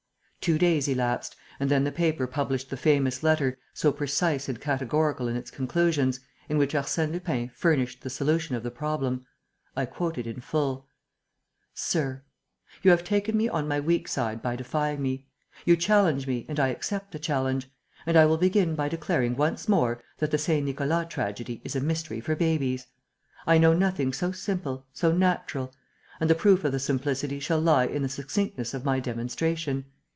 [0.41, 5.27] Two days elapsed; and then the paper published the famous letter, so precise and categorical
[5.27, 9.23] in its conclusions, in which Arsène Lupin furnished the solution of the problem.
[9.75, 10.87] I quote it in full:
[11.75, 12.23] "Sir:
[12.81, 15.27] "You have taken me on my weak side by defying me.
[15.63, 17.69] You challenge me, and I accept the challenge.
[18.07, 21.81] And I will begin by declaring once more that the Saint Nicolas tragedy is a
[21.81, 22.87] mystery for babies.
[23.45, 25.71] I know nothing so simple, so natural;
[26.19, 29.85] and the proof of the simplicity shall lie in the succinctness of my demonstration.